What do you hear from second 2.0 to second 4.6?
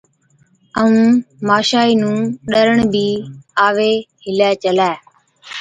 نُون ڏَرڻ بِي آوي هِلَي